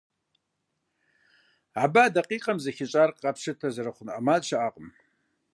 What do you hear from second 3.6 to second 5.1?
зэрыхъун ӏэмал щыӏэтэкъым.